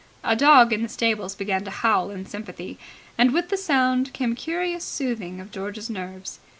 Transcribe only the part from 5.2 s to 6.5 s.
of George's nerves.